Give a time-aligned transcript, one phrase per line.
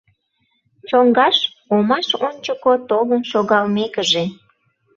[0.87, 1.37] Чоҥгаш,
[1.75, 4.25] омаш ончыко, толын шогалмекыже.